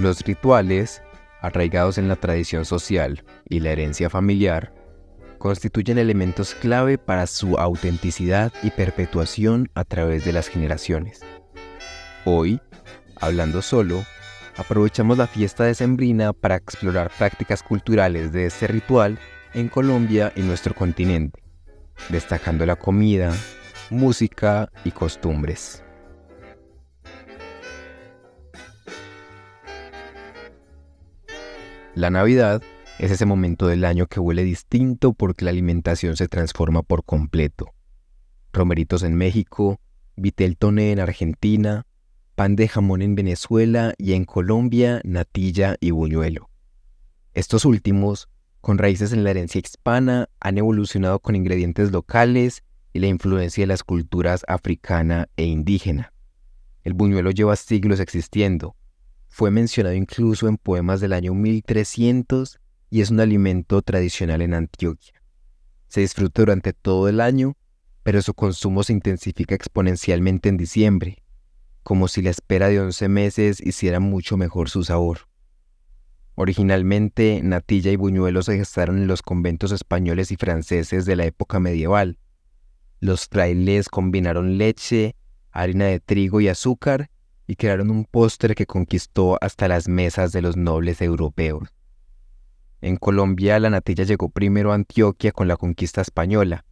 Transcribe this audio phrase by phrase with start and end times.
[0.00, 1.02] Los rituales,
[1.40, 4.74] arraigados en la tradición social y la herencia familiar,
[5.38, 11.20] constituyen elementos clave para su autenticidad y perpetuación a través de las generaciones.
[12.26, 12.60] Hoy,
[13.18, 14.04] hablando solo,
[14.58, 19.18] aprovechamos la fiesta de Sembrina para explorar prácticas culturales de este ritual
[19.54, 21.42] en Colombia y nuestro continente,
[22.08, 23.34] destacando la comida,
[23.90, 25.82] música y costumbres.
[31.94, 32.62] La Navidad
[32.98, 37.72] es ese momento del año que huele distinto porque la alimentación se transforma por completo.
[38.52, 39.80] Romeritos en México,
[40.16, 41.86] vitel toné en Argentina,
[42.34, 46.50] pan de jamón en Venezuela y en Colombia natilla y buñuelo.
[47.32, 48.28] Estos últimos,
[48.60, 53.68] con raíces en la herencia hispana, han evolucionado con ingredientes locales y la influencia de
[53.68, 56.12] las culturas africana e indígena.
[56.82, 58.76] El buñuelo lleva siglos existiendo,
[59.28, 65.22] fue mencionado incluso en poemas del año 1300 y es un alimento tradicional en Antioquia.
[65.88, 67.54] Se disfruta durante todo el año,
[68.02, 71.22] pero su consumo se intensifica exponencialmente en diciembre,
[71.82, 75.28] como si la espera de 11 meses hiciera mucho mejor su sabor.
[76.36, 81.60] Originalmente, natilla y buñuelos se gestaron en los conventos españoles y franceses de la época
[81.60, 82.18] medieval.
[83.00, 85.16] Los frailes combinaron leche,
[85.50, 87.10] harina de trigo y azúcar
[87.46, 91.70] y crearon un póster que conquistó hasta las mesas de los nobles europeos.
[92.82, 96.66] En Colombia la natilla llegó primero a Antioquia con la conquista española,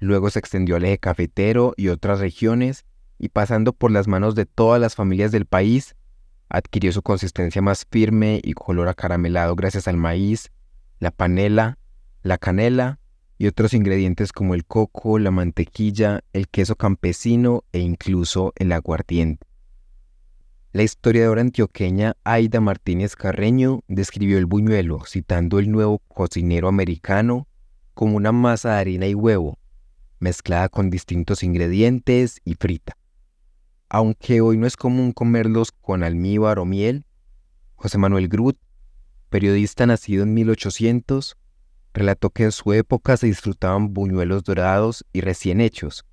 [0.00, 2.84] luego se extendió al eje cafetero y otras regiones,
[3.16, 5.94] y pasando por las manos de todas las familias del país,
[6.48, 10.50] adquirió su consistencia más firme y color acaramelado gracias al maíz,
[10.98, 11.78] la panela,
[12.22, 12.98] la canela
[13.38, 19.46] y otros ingredientes como el coco, la mantequilla, el queso campesino e incluso el aguardiente.
[20.72, 27.48] La historiadora antioqueña Aida Martínez Carreño describió el buñuelo citando el nuevo cocinero americano
[27.94, 29.58] como una masa de harina y huevo,
[30.18, 32.97] mezclada con distintos ingredientes y frita.
[33.90, 37.06] Aunque hoy no es común comerlos con almíbar o miel,
[37.76, 38.58] José Manuel Grut,
[39.30, 41.36] periodista nacido en 1800,
[41.94, 46.04] relató que en su época se disfrutaban buñuelos dorados y recién hechos,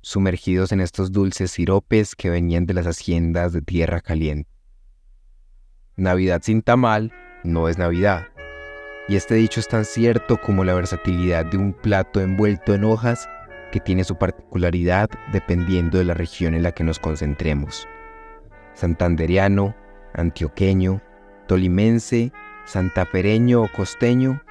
[0.00, 4.48] sumergidos en estos dulces siropes que venían de las haciendas de tierra caliente.
[5.96, 7.12] Navidad sin tamal
[7.44, 8.28] no es Navidad,
[9.06, 13.28] y este dicho es tan cierto como la versatilidad de un plato envuelto en hojas
[13.70, 17.86] que tiene su particularidad dependiendo de la región en la que nos concentremos.
[18.74, 19.74] Santanderiano,
[20.14, 21.02] antioqueño,
[21.46, 22.32] tolimense,
[22.64, 24.42] santafereño o costeño,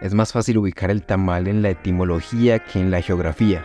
[0.00, 3.64] es más fácil ubicar el tamal en la etimología que en la geografía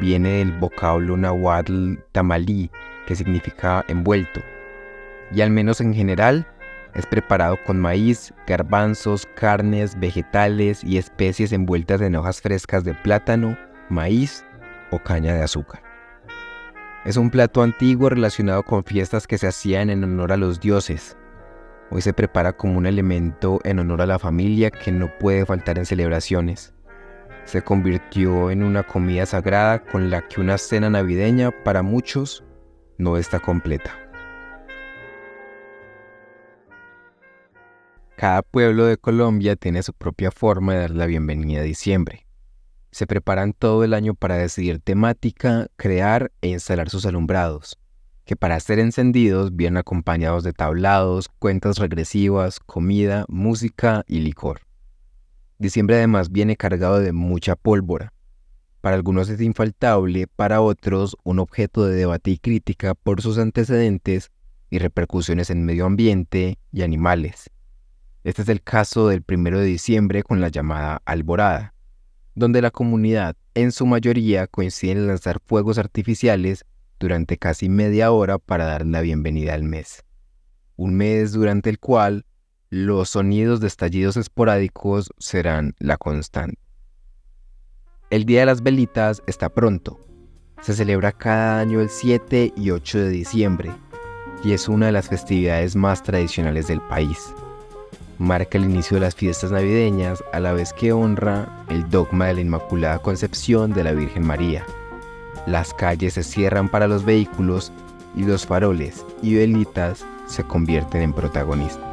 [0.00, 2.70] viene del vocablo nahuatl tamalí,
[3.06, 4.40] que significa envuelto,
[5.32, 6.46] y al menos en general
[6.94, 13.56] es preparado con maíz, garbanzos, carnes, vegetales y especies envueltas en hojas frescas de plátano,
[13.90, 14.44] maíz
[14.90, 15.82] o caña de azúcar.
[17.04, 21.16] Es un plato antiguo relacionado con fiestas que se hacían en honor a los dioses.
[21.90, 25.78] Hoy se prepara como un elemento en honor a la familia que no puede faltar
[25.78, 26.74] en celebraciones
[27.48, 32.44] se convirtió en una comida sagrada con la que una cena navideña para muchos
[32.98, 33.90] no está completa.
[38.16, 42.27] Cada pueblo de Colombia tiene su propia forma de dar la bienvenida a diciembre.
[42.90, 47.78] Se preparan todo el año para decidir temática, crear e instalar sus alumbrados,
[48.24, 54.60] que para ser encendidos vienen acompañados de tablados, cuentas regresivas, comida, música y licor.
[55.58, 58.12] Diciembre además viene cargado de mucha pólvora.
[58.80, 64.30] Para algunos es infaltable, para otros un objeto de debate y crítica por sus antecedentes
[64.70, 67.50] y repercusiones en medio ambiente y animales.
[68.24, 71.74] Este es el caso del primero de diciembre con la llamada alborada,
[72.38, 76.64] donde la comunidad en su mayoría coincide en lanzar fuegos artificiales
[77.00, 80.04] durante casi media hora para dar la bienvenida al mes.
[80.76, 82.24] Un mes durante el cual
[82.70, 86.60] los sonidos de estallidos esporádicos serán la constante.
[88.10, 89.98] El Día de las Velitas está pronto.
[90.62, 93.72] Se celebra cada año el 7 y 8 de diciembre
[94.44, 97.18] y es una de las festividades más tradicionales del país.
[98.18, 102.34] Marca el inicio de las fiestas navideñas a la vez que honra el dogma de
[102.34, 104.66] la Inmaculada Concepción de la Virgen María.
[105.46, 107.72] Las calles se cierran para los vehículos
[108.16, 111.88] y los faroles y velitas se convierten en protagonistas.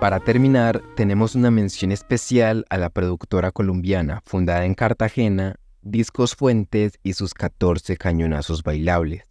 [0.00, 6.98] Para terminar, tenemos una mención especial a la productora colombiana, fundada en Cartagena, Discos Fuentes
[7.04, 9.29] y sus 14 cañonazos bailables.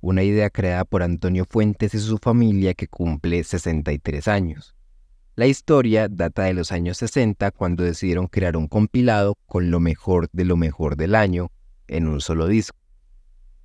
[0.00, 4.74] Una idea creada por Antonio Fuentes y su familia que cumple 63 años.
[5.36, 10.28] La historia data de los años 60 cuando decidieron crear un compilado con lo mejor
[10.32, 11.50] de lo mejor del año
[11.88, 12.78] en un solo disco.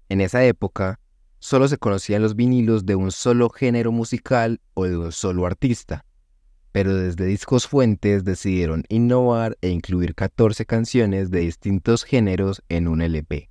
[0.10, 1.00] En esa época,
[1.40, 6.06] solo se conocían los vinilos de un solo género musical o de un solo artista
[6.76, 13.02] pero desde Discos Fuentes decidieron innovar e incluir 14 canciones de distintos géneros en un
[13.02, 13.50] LP,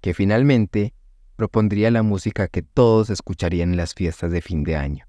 [0.00, 0.94] que finalmente
[1.36, 5.06] propondría la música que todos escucharían en las fiestas de fin de año.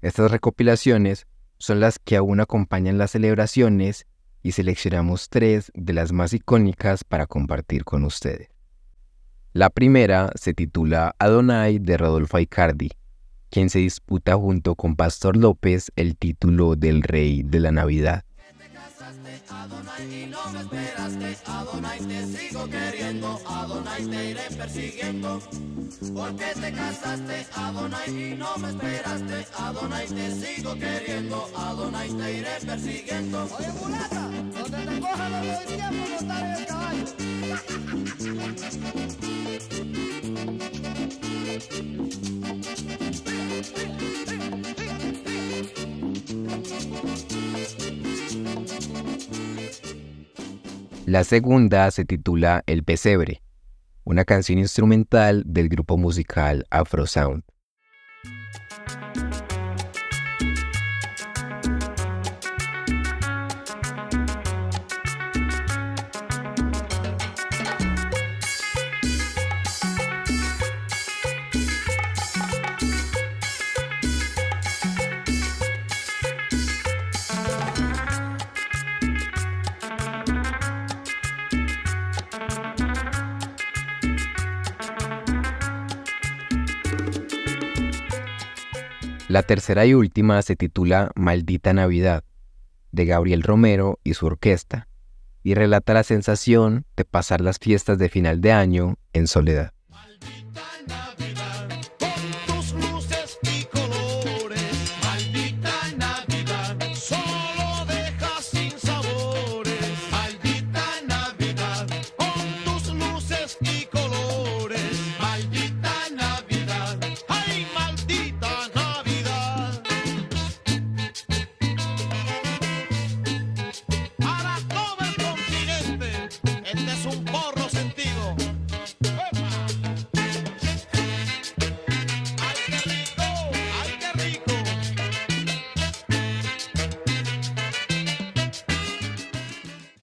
[0.00, 1.26] Estas recopilaciones
[1.58, 4.06] son las que aún acompañan las celebraciones
[4.42, 8.48] y seleccionamos tres de las más icónicas para compartir con ustedes.
[9.52, 12.90] La primera se titula Adonai de Rodolfo Icardi
[13.50, 18.24] quien se disputa junto con Pastor López el título del Rey de la Navidad.
[20.00, 25.40] Y no me esperaste, Adonai te sigo queriendo, Adonai te iré persiguiendo.
[26.14, 32.58] Porque te casaste, Adonai y no me esperaste, Adonai te sigo queriendo, Adonai te iré
[32.64, 33.48] persiguiendo.
[33.58, 34.30] Oye mulata,
[51.08, 53.40] La segunda se titula El Pesebre,
[54.04, 57.44] una canción instrumental del grupo musical Afro Sound.
[89.28, 92.24] La tercera y última se titula Maldita Navidad,
[92.92, 94.88] de Gabriel Romero y su orquesta,
[95.42, 99.74] y relata la sensación de pasar las fiestas de final de año en soledad.